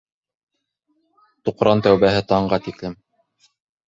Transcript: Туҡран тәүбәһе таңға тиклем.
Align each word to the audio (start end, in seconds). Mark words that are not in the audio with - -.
Туҡран 1.49 1.83
тәүбәһе 1.87 2.23
таңға 2.31 2.59
тиклем. 2.69 2.97